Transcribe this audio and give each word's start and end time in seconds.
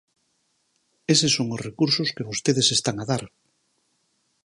Eses 1.13 1.31
son 1.37 1.47
os 1.55 1.63
recursos 1.67 2.11
que 2.15 2.27
vostedes 2.29 2.67
están 2.77 2.95
a 2.99 3.05
dar. 3.11 3.23